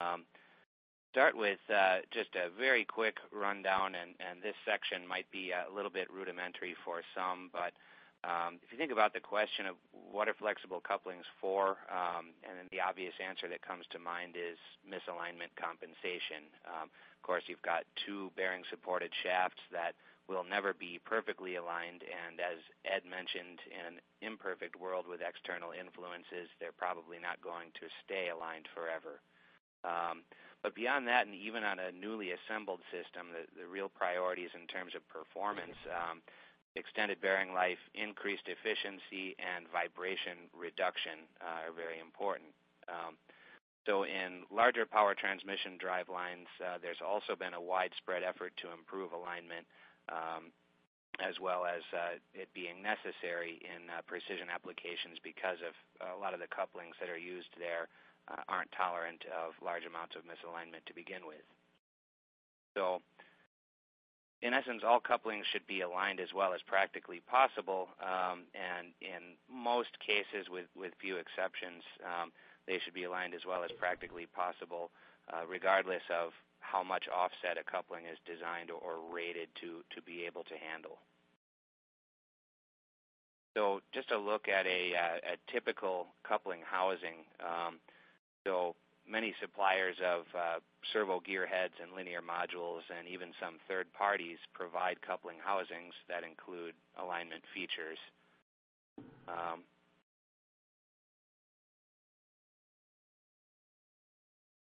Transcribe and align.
Um, 0.00 0.24
start 1.10 1.36
with 1.36 1.58
uh, 1.72 1.98
just 2.10 2.30
a 2.36 2.50
very 2.56 2.84
quick 2.84 3.18
rundown, 3.32 3.94
and, 3.94 4.14
this 4.42 4.54
section 4.64 5.02
might 5.02 5.26
be 5.34 5.50
a 5.50 5.66
little 5.74 5.90
bit 5.90 6.06
rudimentary 6.10 6.76
for 6.84 7.02
some, 7.10 7.50
but 7.52 7.74
um, 8.22 8.62
if 8.62 8.70
you 8.70 8.78
think 8.78 8.94
about 8.94 9.12
the 9.12 9.20
question 9.20 9.66
of 9.66 9.74
what 9.90 10.28
are 10.30 10.34
flexible 10.38 10.78
couplings 10.78 11.26
for, 11.40 11.82
um, 11.90 12.30
and 12.46 12.54
then 12.54 12.70
the 12.70 12.80
obvious 12.80 13.14
answer 13.18 13.50
that 13.50 13.66
comes 13.66 13.84
to 13.90 13.98
mind 13.98 14.38
is 14.38 14.58
misalignment 14.86 15.50
compensation. 15.58 16.46
Of 16.66 17.22
course, 17.26 17.42
you've 17.50 17.62
got 17.66 17.82
two 18.06 18.30
bearing-supported 18.38 19.10
shafts 19.22 19.60
that 19.74 19.98
will 20.28 20.44
never 20.44 20.72
be 20.72 21.00
perfectly 21.04 21.56
aligned, 21.56 22.06
and 22.06 22.38
as 22.38 22.62
Ed 22.84 23.02
mentioned, 23.08 23.58
in 23.68 23.96
an 23.96 23.98
imperfect 24.22 24.78
world 24.78 25.06
with 25.08 25.24
external 25.24 25.72
influences, 25.72 26.52
they're 26.60 26.76
probably 26.76 27.18
not 27.18 27.42
going 27.42 27.74
to 27.80 27.90
stay 28.04 28.30
aligned 28.30 28.68
forever. 28.70 29.18
Um, 29.84 30.22
but 30.62 30.74
beyond 30.74 31.06
that, 31.06 31.26
and 31.26 31.34
even 31.34 31.62
on 31.62 31.78
a 31.78 31.94
newly 31.94 32.34
assembled 32.34 32.80
system, 32.90 33.30
the, 33.30 33.46
the 33.54 33.68
real 33.68 33.88
priorities 33.88 34.50
in 34.58 34.66
terms 34.66 34.94
of 34.98 35.06
performance 35.06 35.78
um, 35.86 36.18
extended 36.74 37.20
bearing 37.22 37.54
life, 37.54 37.78
increased 37.94 38.50
efficiency, 38.50 39.38
and 39.38 39.70
vibration 39.70 40.50
reduction 40.50 41.30
uh, 41.38 41.70
are 41.70 41.74
very 41.74 42.02
important. 42.02 42.50
Um, 42.90 43.14
so 43.86 44.04
in 44.04 44.44
larger 44.50 44.84
power 44.84 45.14
transmission 45.14 45.78
drive 45.78 46.10
lines, 46.10 46.50
uh, 46.60 46.76
there's 46.82 47.00
also 47.00 47.38
been 47.38 47.54
a 47.54 47.62
widespread 47.62 48.26
effort 48.26 48.52
to 48.60 48.74
improve 48.74 49.14
alignment, 49.14 49.64
um, 50.10 50.50
as 51.22 51.40
well 51.40 51.64
as 51.64 51.80
uh, 51.94 52.18
it 52.34 52.50
being 52.52 52.82
necessary 52.82 53.62
in 53.64 53.88
uh, 53.88 54.02
precision 54.04 54.50
applications 54.52 55.22
because 55.22 55.62
of 55.64 55.72
a 56.02 56.18
lot 56.18 56.34
of 56.34 56.42
the 56.42 56.50
couplings 56.50 56.98
that 57.00 57.08
are 57.08 57.18
used 57.18 57.50
there 57.56 57.88
uh, 58.30 58.42
aren't 58.48 58.72
tolerant 58.72 59.24
of 59.32 59.54
large 59.64 59.84
amounts 59.84 60.16
of 60.16 60.22
misalignment 60.22 60.84
to 60.86 60.94
begin 60.94 61.26
with. 61.26 61.44
So 62.76 63.00
in 64.42 64.54
essence, 64.54 64.82
all 64.86 65.00
couplings 65.00 65.46
should 65.50 65.66
be 65.66 65.80
aligned 65.80 66.20
as 66.20 66.32
well 66.32 66.54
as 66.54 66.60
practically 66.62 67.20
possible, 67.26 67.88
um, 68.00 68.46
and 68.54 68.94
in 69.02 69.34
most 69.50 69.98
cases, 69.98 70.46
with, 70.48 70.66
with 70.76 70.92
few 71.00 71.16
exceptions, 71.16 71.82
um, 72.06 72.30
they 72.66 72.78
should 72.78 72.94
be 72.94 73.04
aligned 73.04 73.34
as 73.34 73.42
well 73.46 73.64
as 73.64 73.72
practically 73.72 74.26
possible, 74.26 74.90
uh, 75.32 75.42
regardless 75.48 76.02
of 76.08 76.30
how 76.60 76.84
much 76.84 77.08
offset 77.08 77.58
a 77.58 77.64
coupling 77.64 78.04
is 78.04 78.18
designed 78.26 78.70
or, 78.70 79.00
rated 79.10 79.48
to, 79.60 79.82
to 79.90 80.02
be 80.02 80.24
able 80.24 80.44
to 80.44 80.54
handle. 80.54 80.98
So 83.56 83.80
just 83.92 84.12
a 84.12 84.18
look 84.18 84.46
at 84.46 84.66
a, 84.66 84.94
uh, 84.94 85.34
a 85.34 85.52
typical 85.52 86.06
coupling 86.22 86.60
housing. 86.62 87.26
Um, 87.42 87.80
so 88.48 88.74
many 89.06 89.34
suppliers 89.40 89.96
of 90.04 90.24
uh, 90.34 90.60
servo 90.92 91.20
gear 91.20 91.46
heads 91.46 91.74
and 91.82 91.92
linear 91.92 92.20
modules 92.20 92.80
and 92.96 93.06
even 93.08 93.28
some 93.40 93.56
third 93.68 93.86
parties 93.92 94.38
provide 94.54 95.00
coupling 95.02 95.36
housings 95.44 95.92
that 96.08 96.24
include 96.24 96.72
alignment 97.00 97.42
features. 97.52 98.00
Um, 99.28 99.60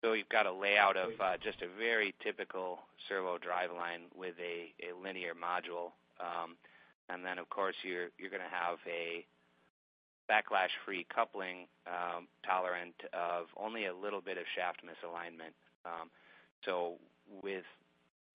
so 0.02 0.14
you've 0.14 0.30
got 0.30 0.46
a 0.46 0.54
layout 0.54 0.98
of 0.98 1.10
uh, 1.22 1.38
just 1.44 1.62
a 1.62 1.70
very 1.78 2.14
typical 2.24 2.80
servo 3.08 3.38
driveline 3.38 4.10
with 4.16 4.34
a, 4.42 4.74
a 4.82 4.94
linear 4.98 5.34
module. 5.34 5.94
Um, 6.20 6.58
and 7.10 7.24
then, 7.24 7.38
of 7.38 7.50
course, 7.50 7.76
you're, 7.84 8.10
you're 8.18 8.34
going 8.34 8.42
to 8.42 8.56
have 8.56 8.78
a 8.88 9.26
backlash-free 10.30 11.06
coupling 11.14 11.68
um, 11.88 12.28
tolerant 12.46 12.96
of 13.14 13.48
only 13.58 13.86
a 13.86 13.96
little 13.96 14.22
bit 14.22 14.38
of 14.38 14.46
shaft 14.56 14.82
misalignment. 14.82 15.54
Um, 15.86 16.10
so 16.66 16.98
with 17.44 17.66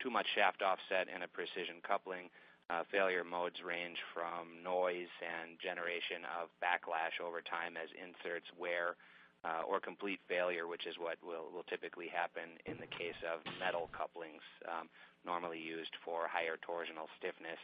too 0.02 0.10
much 0.10 0.26
shaft 0.34 0.62
offset 0.62 1.08
and 1.12 1.22
a 1.22 1.28
precision 1.28 1.82
coupling, 1.82 2.30
uh, 2.70 2.86
failure 2.90 3.24
modes 3.24 3.58
range 3.66 3.98
from 4.14 4.62
noise 4.62 5.10
and 5.18 5.58
generation 5.58 6.22
of 6.38 6.46
backlash 6.62 7.18
over 7.18 7.42
time 7.42 7.74
as 7.74 7.90
inserts 7.98 8.46
wear, 8.54 8.94
uh, 9.42 9.64
or 9.66 9.80
complete 9.80 10.20
failure, 10.28 10.68
which 10.68 10.86
is 10.86 10.94
what 11.00 11.16
will, 11.24 11.50
will 11.50 11.66
typically 11.66 12.06
happen 12.06 12.60
in 12.66 12.76
the 12.78 12.86
case 12.86 13.18
of 13.26 13.40
metal 13.58 13.90
couplings, 13.90 14.44
um, 14.68 14.86
normally 15.24 15.58
used 15.58 15.92
for 16.04 16.28
higher 16.28 16.56
torsional 16.60 17.08
stiffness 17.18 17.58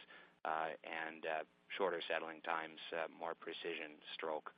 and 0.83 1.25
uh, 1.25 1.43
shorter 1.75 2.01
settling 2.07 2.41
times, 2.41 2.79
uh, 2.93 3.07
more 3.19 3.35
precision 3.35 3.99
stroke. 4.13 4.51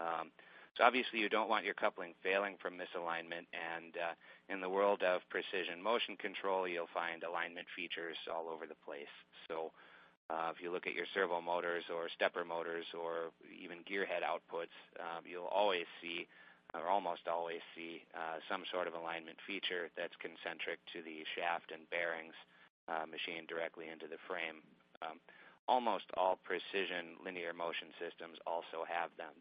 Um, 0.00 0.30
so 0.76 0.84
obviously 0.84 1.20
you 1.20 1.28
don't 1.32 1.48
want 1.48 1.64
your 1.64 1.74
coupling 1.74 2.12
failing 2.22 2.56
from 2.60 2.76
misalignment 2.76 3.48
and 3.56 3.96
uh, 3.96 4.12
in 4.52 4.60
the 4.60 4.68
world 4.68 5.02
of 5.02 5.24
precision 5.32 5.80
motion 5.80 6.16
control 6.20 6.68
you'll 6.68 6.92
find 6.92 7.24
alignment 7.24 7.66
features 7.72 8.16
all 8.28 8.52
over 8.52 8.68
the 8.68 8.76
place. 8.84 9.10
So 9.48 9.72
uh, 10.28 10.52
if 10.52 10.60
you 10.60 10.70
look 10.70 10.86
at 10.86 10.92
your 10.92 11.08
servo 11.14 11.40
motors 11.40 11.84
or 11.88 12.12
stepper 12.12 12.44
motors 12.44 12.84
or 12.92 13.32
even 13.48 13.80
gearhead 13.88 14.20
outputs, 14.20 14.74
um, 15.00 15.24
you'll 15.24 15.48
always 15.48 15.88
see 16.02 16.28
or 16.74 16.90
almost 16.90 17.24
always 17.30 17.62
see 17.72 18.02
uh, 18.12 18.42
some 18.50 18.66
sort 18.68 18.90
of 18.90 18.92
alignment 18.92 19.38
feature 19.46 19.88
that's 19.96 20.18
concentric 20.18 20.82
to 20.92 21.00
the 21.00 21.24
shaft 21.38 21.72
and 21.72 21.88
bearings 21.88 22.34
uh, 22.90 23.06
machined 23.06 23.46
directly 23.46 23.88
into 23.88 24.10
the 24.10 24.18
frame. 24.26 24.60
Um, 25.02 25.20
almost 25.68 26.06
all 26.16 26.38
precision 26.44 27.18
linear 27.24 27.52
motion 27.52 27.90
systems 27.98 28.38
also 28.46 28.86
have 28.86 29.10
them. 29.18 29.34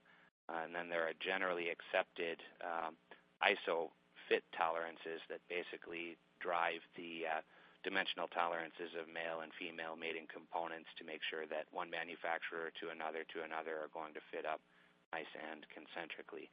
Uh, 0.50 0.66
and 0.66 0.74
then 0.74 0.90
there 0.90 1.06
are 1.06 1.18
generally 1.22 1.70
accepted 1.70 2.42
um, 2.62 2.98
ISO 3.42 3.90
fit 4.30 4.44
tolerances 4.54 5.22
that 5.30 5.42
basically 5.50 6.18
drive 6.42 6.82
the 6.98 7.26
uh, 7.30 7.42
dimensional 7.86 8.26
tolerances 8.34 8.98
of 8.98 9.06
male 9.06 9.46
and 9.46 9.54
female 9.54 9.94
mating 9.94 10.26
components 10.26 10.90
to 10.98 11.06
make 11.06 11.22
sure 11.22 11.46
that 11.46 11.70
one 11.70 11.90
manufacturer 11.90 12.74
to 12.82 12.90
another 12.90 13.22
to 13.30 13.46
another 13.46 13.78
are 13.78 13.94
going 13.94 14.14
to 14.18 14.22
fit 14.34 14.46
up 14.46 14.62
nice 15.14 15.30
and 15.38 15.66
concentrically. 15.70 16.50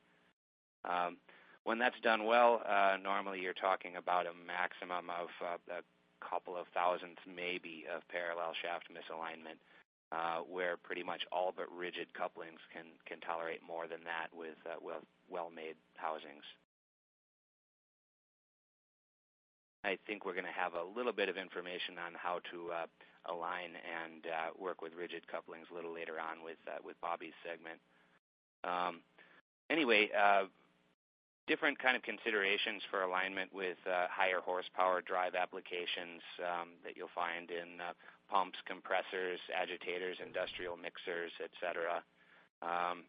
Um, 0.84 1.16
when 1.64 1.78
that's 1.78 1.98
done 2.02 2.24
well, 2.24 2.60
uh, 2.68 2.96
normally 3.00 3.40
you're 3.40 3.56
talking 3.56 3.96
about 3.96 4.26
a 4.26 4.34
maximum 4.34 5.08
of 5.08 5.32
uh, 5.40 5.56
a 5.72 5.80
couple 6.22 6.56
of 6.56 6.70
thousandths 6.70 7.22
maybe 7.26 7.84
of 7.90 8.06
parallel 8.08 8.54
shaft 8.62 8.86
misalignment, 8.86 9.58
uh, 10.14 10.46
where 10.46 10.76
pretty 10.76 11.02
much 11.02 11.22
all 11.32 11.52
but 11.56 11.66
rigid 11.74 12.12
couplings 12.14 12.60
can, 12.72 12.86
can 13.06 13.18
tolerate 13.20 13.60
more 13.66 13.88
than 13.90 14.04
that 14.04 14.30
with 14.30 14.56
uh, 14.66 14.78
well, 14.78 15.02
well-made 15.30 15.76
housings. 15.96 16.44
I 19.84 19.98
think 20.06 20.24
we're 20.24 20.38
going 20.38 20.46
to 20.46 20.54
have 20.54 20.74
a 20.74 20.86
little 20.86 21.12
bit 21.12 21.28
of 21.28 21.36
information 21.36 21.98
on 21.98 22.14
how 22.14 22.38
to 22.54 22.70
uh, 22.70 22.86
align 23.26 23.74
and 23.74 24.26
uh, 24.26 24.50
work 24.58 24.80
with 24.80 24.94
rigid 24.94 25.26
couplings 25.26 25.66
a 25.70 25.74
little 25.74 25.92
later 25.92 26.22
on 26.22 26.44
with 26.44 26.58
uh, 26.68 26.78
with 26.84 26.94
Bobby's 27.00 27.34
segment. 27.42 27.82
Um, 28.62 29.02
anyway, 29.70 30.10
uh, 30.14 30.46
different 31.46 31.78
kind 31.78 31.96
of 31.96 32.02
considerations 32.02 32.82
for 32.90 33.02
alignment 33.02 33.52
with 33.52 33.78
uh, 33.86 34.06
higher 34.10 34.38
horsepower 34.38 35.02
drive 35.02 35.34
applications 35.34 36.22
um, 36.38 36.78
that 36.84 36.96
you'll 36.96 37.12
find 37.14 37.50
in 37.50 37.82
uh, 37.82 37.92
pumps, 38.30 38.58
compressors, 38.66 39.42
agitators, 39.50 40.16
industrial 40.22 40.76
mixers, 40.78 41.34
etc. 41.42 42.02
Um, 42.62 43.04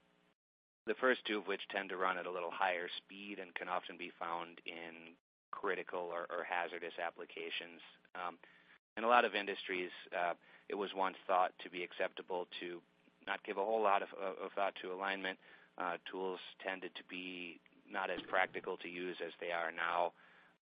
the 0.89 0.97
first 0.97 1.21
two 1.25 1.37
of 1.37 1.47
which 1.47 1.61
tend 1.69 1.89
to 1.89 1.97
run 1.97 2.17
at 2.17 2.25
a 2.25 2.31
little 2.31 2.51
higher 2.51 2.89
speed 2.97 3.37
and 3.39 3.53
can 3.55 3.69
often 3.69 3.95
be 3.97 4.11
found 4.19 4.59
in 4.65 5.13
critical 5.51 6.09
or, 6.11 6.27
hazardous 6.43 6.97
applications. 6.99 7.79
Um, 8.17 8.35
in 8.97 9.05
a 9.05 9.07
lot 9.07 9.23
of 9.23 9.33
industries, 9.33 9.93
uh, 10.11 10.33
it 10.67 10.75
was 10.75 10.89
once 10.97 11.15
thought 11.25 11.53
to 11.63 11.69
be 11.69 11.83
acceptable 11.85 12.47
to 12.59 12.81
not 13.25 13.39
give 13.45 13.57
a 13.57 13.63
whole 13.63 13.81
lot 13.81 14.01
of, 14.01 14.09
thought 14.55 14.73
to 14.81 14.91
alignment. 14.91 15.37
Tools 16.11 16.39
tended 16.61 16.91
to 16.95 17.03
be 17.09 17.61
not 17.93 18.09
as 18.09 18.19
practical 18.27 18.75
to 18.81 18.89
use 18.89 19.17
as 19.21 19.31
they 19.39 19.53
are 19.53 19.69
now. 19.71 20.11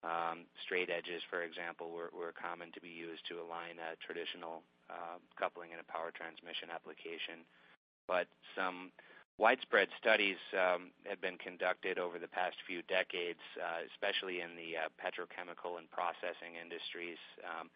Um, 0.03 0.49
straight 0.65 0.89
edges, 0.89 1.21
for 1.29 1.45
example, 1.45 1.93
were, 1.93 2.09
were, 2.11 2.33
common 2.33 2.73
to 2.73 2.81
be 2.81 2.89
used 2.89 3.21
to 3.29 3.37
align 3.37 3.77
a 3.77 3.93
traditional 4.01 4.65
uh, 4.89 5.21
coupling 5.37 5.71
in 5.71 5.79
a 5.79 5.85
power 5.85 6.09
transmission 6.09 6.73
application. 6.73 7.45
But 8.09 8.25
some 8.57 8.89
widespread 9.37 9.89
studies 10.01 10.41
um, 10.57 10.89
have 11.05 11.21
been 11.21 11.37
conducted 11.37 12.01
over 12.01 12.17
the 12.17 12.27
past 12.27 12.57
few 12.65 12.81
decades, 12.89 13.45
uh, 13.61 13.85
especially 13.93 14.41
in 14.41 14.57
the 14.57 14.81
uh, 14.81 14.89
petrochemical 14.97 15.77
and 15.77 15.85
processing 15.93 16.57
industries, 16.57 17.21
um, 17.45 17.69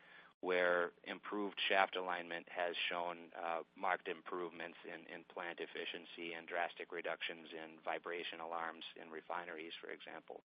where 0.45 0.93
improved 1.09 1.57
shaft 1.57 1.97
alignment 1.97 2.45
has 2.53 2.77
shown 2.89 3.17
uh, 3.33 3.65
marked 3.73 4.05
improvements 4.05 4.77
in, 4.85 5.01
in 5.09 5.25
plant 5.33 5.57
efficiency 5.57 6.37
and 6.37 6.45
drastic 6.45 6.93
reductions 6.93 7.49
in 7.49 7.81
vibration 7.81 8.37
alarms 8.37 8.85
in 9.01 9.09
refineries, 9.09 9.73
for 9.81 9.89
example. 9.89 10.45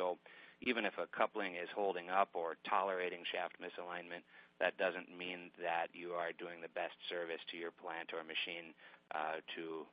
So 0.00 0.16
even 0.64 0.88
if 0.88 0.96
a 0.96 1.10
coupling 1.12 1.60
is 1.60 1.68
holding 1.76 2.08
up 2.08 2.32
or 2.32 2.56
tolerating 2.64 3.20
shaft 3.28 3.60
misalignment, 3.60 4.24
that 4.64 4.80
doesn't 4.80 5.12
mean 5.12 5.52
that 5.60 5.92
you 5.92 6.16
are 6.16 6.32
doing 6.32 6.64
the 6.64 6.72
best 6.72 6.96
service 7.12 7.42
to 7.52 7.60
your 7.60 7.74
plant 7.76 8.16
or 8.16 8.24
machine 8.24 8.72
uh, 9.12 9.44
to, 9.60 9.84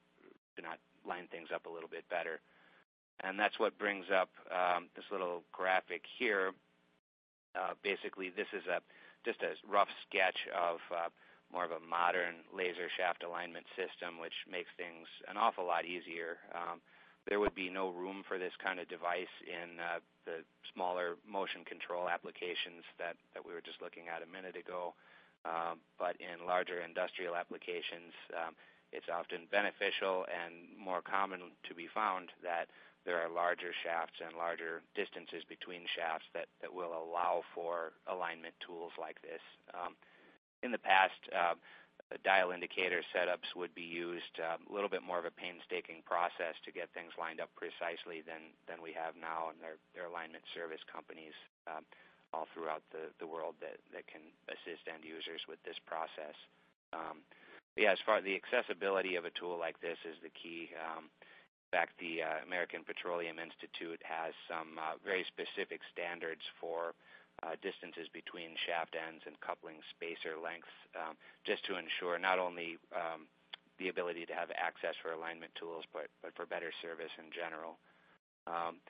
to 0.56 0.60
not 0.64 0.80
line 1.04 1.28
things 1.28 1.52
up 1.52 1.68
a 1.68 1.74
little 1.74 1.92
bit 1.92 2.08
better. 2.08 2.40
and 3.24 3.40
that's 3.40 3.60
what 3.60 3.78
brings 3.78 4.06
up 4.14 4.30
um, 4.50 4.88
this 4.96 5.06
little 5.12 5.44
graphic 5.52 6.04
here. 6.18 6.52
Uh, 7.56 7.74
basically, 7.84 8.30
this 8.30 8.48
is 8.54 8.64
a 8.68 8.80
just 9.26 9.42
a 9.42 9.54
rough 9.70 9.90
sketch 10.08 10.48
of 10.56 10.80
uh, 10.92 11.10
more 11.52 11.66
of 11.66 11.72
a 11.72 11.84
modern 11.84 12.42
laser 12.56 12.88
shaft 12.96 13.24
alignment 13.24 13.66
system, 13.76 14.20
which 14.20 14.36
makes 14.50 14.72
things 14.78 15.08
an 15.28 15.36
awful 15.36 15.66
lot 15.68 15.86
easier. 15.86 16.40
Um, 16.56 16.80
there 17.30 17.40
would 17.40 17.54
be 17.54 17.70
no 17.70 17.90
room 17.90 18.24
for 18.26 18.40
this 18.40 18.56
kind 18.58 18.80
of 18.80 18.90
device 18.90 19.30
in 19.46 19.78
uh, 19.78 20.02
the 20.26 20.42
smaller 20.74 21.22
motion 21.28 21.62
control 21.66 22.10
applications 22.10 22.82
that, 22.98 23.14
that 23.36 23.46
we 23.46 23.54
were 23.54 23.62
just 23.62 23.82
looking 23.82 24.10
at 24.10 24.26
a 24.26 24.30
minute 24.32 24.58
ago. 24.58 24.96
Um, 25.46 25.82
but 25.98 26.18
in 26.22 26.46
larger 26.46 26.82
industrial 26.82 27.36
applications, 27.36 28.14
um, 28.34 28.54
it's 28.92 29.10
often 29.10 29.48
beneficial 29.52 30.26
and 30.30 30.70
more 30.78 31.02
common 31.02 31.54
to 31.68 31.74
be 31.74 31.88
found 31.88 32.30
that 32.44 32.70
there 33.06 33.18
are 33.18 33.30
larger 33.30 33.74
shafts 33.84 34.22
and 34.22 34.38
larger 34.38 34.82
distances 34.94 35.44
between 35.48 35.90
shafts 35.90 36.28
that, 36.34 36.48
that 36.62 36.74
will 36.74 36.94
allow 36.94 37.42
for 37.54 37.94
alignment 38.06 38.54
tools 38.62 38.94
like 39.00 39.22
this. 39.22 39.42
Um, 39.74 39.98
in 40.62 40.72
the 40.72 40.82
past, 40.82 41.18
uh, 41.34 41.58
dial 42.24 42.52
indicator 42.52 43.02
setups 43.16 43.56
would 43.56 43.74
be 43.74 43.88
used 43.88 44.38
uh, 44.38 44.60
a 44.60 44.72
little 44.72 44.90
bit 44.90 45.02
more 45.02 45.18
of 45.18 45.26
a 45.26 45.34
painstaking 45.34 46.04
process 46.06 46.54
to 46.66 46.72
get 46.72 46.92
things 46.92 47.16
lined 47.18 47.40
up 47.40 47.50
precisely 47.56 48.22
than, 48.22 48.52
than 48.68 48.84
we 48.84 48.92
have 48.92 49.16
now, 49.16 49.50
and 49.50 49.58
there, 49.64 49.80
there 49.96 50.04
are 50.04 50.12
alignment 50.12 50.44
service 50.54 50.84
companies 50.86 51.34
um, 51.66 51.88
all 52.34 52.48
throughout 52.54 52.84
the, 52.92 53.10
the 53.20 53.28
world 53.28 53.56
that, 53.64 53.80
that 53.96 54.06
can 54.08 54.22
assist 54.52 54.86
end 54.92 55.04
users 55.08 55.42
with 55.48 55.58
this 55.64 55.80
process. 55.88 56.36
Um, 56.94 57.24
yeah, 57.80 57.96
as 57.96 58.04
far 58.04 58.20
as 58.20 58.28
the 58.28 58.36
accessibility 58.36 59.16
of 59.16 59.24
a 59.24 59.32
tool 59.32 59.56
like 59.56 59.80
this 59.80 59.98
is 60.04 60.20
the 60.20 60.32
key. 60.36 60.70
Um, 60.76 61.08
fact, 61.72 61.96
the 62.00 62.22
uh, 62.22 62.44
American 62.46 62.84
Petroleum 62.84 63.40
Institute 63.40 64.02
has 64.04 64.36
some 64.46 64.78
uh, 64.78 65.00
very 65.04 65.24
specific 65.32 65.80
standards 65.88 66.44
for 66.60 66.94
uh, 67.42 67.56
distances 67.64 68.12
between 68.12 68.54
shaft 68.68 68.94
ends 68.94 69.24
and 69.26 69.40
coupling 69.40 69.80
spacer 69.90 70.36
lengths, 70.38 70.76
um, 70.94 71.16
just 71.48 71.64
to 71.66 71.80
ensure 71.80 72.20
not 72.20 72.38
only 72.38 72.78
um, 72.94 73.26
the 73.80 73.88
ability 73.88 74.28
to 74.28 74.36
have 74.36 74.52
access 74.54 74.94
for 75.02 75.16
alignment 75.16 75.56
tools, 75.56 75.88
but, 75.96 76.12
but 76.22 76.36
for 76.36 76.46
better 76.46 76.70
service 76.84 77.12
in 77.18 77.32
general. 77.34 77.80
Um, 78.46 78.84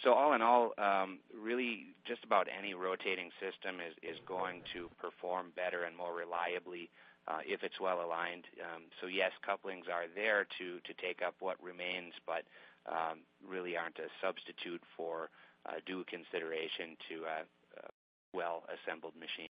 so 0.00 0.14
all 0.14 0.32
in 0.32 0.40
all, 0.40 0.72
um, 0.78 1.20
really 1.34 1.92
just 2.06 2.24
about 2.24 2.48
any 2.48 2.72
rotating 2.72 3.30
system 3.36 3.76
is, 3.82 3.92
is 4.02 4.18
going 4.24 4.62
to 4.72 4.88
perform 4.96 5.52
better 5.54 5.84
and 5.84 5.96
more 5.96 6.14
reliably 6.14 6.88
uh, 7.28 7.40
if 7.46 7.62
it's 7.62 7.80
well 7.80 8.04
aligned. 8.04 8.44
Um, 8.60 8.84
so 9.00 9.06
yes, 9.06 9.32
couplings 9.44 9.86
are 9.92 10.06
there 10.14 10.46
to 10.58 10.80
to 10.84 10.92
take 11.00 11.22
up 11.22 11.34
what 11.40 11.62
remains, 11.62 12.14
but 12.26 12.44
um, 12.86 13.20
really 13.46 13.76
aren't 13.76 13.98
a 13.98 14.10
substitute 14.20 14.82
for 14.96 15.30
uh, 15.66 15.78
due 15.86 16.04
consideration 16.04 16.96
to 17.08 17.24
a, 17.24 17.38
a 17.80 17.90
well 18.34 18.64
assembled 18.66 19.14
machine. 19.14 19.40